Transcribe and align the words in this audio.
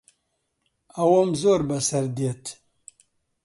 ئەوەم 0.95 1.29
زۆر 1.41 1.61
بەسەر 1.69 2.05
دێت. 2.17 2.43